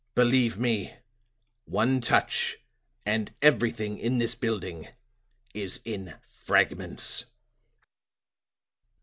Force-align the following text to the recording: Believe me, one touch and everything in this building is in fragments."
Believe 0.15 0.57
me, 0.57 0.95
one 1.65 2.01
touch 2.01 2.57
and 3.05 3.31
everything 3.39 3.99
in 3.99 4.17
this 4.17 4.33
building 4.33 4.87
is 5.53 5.79
in 5.85 6.15
fragments." 6.25 7.25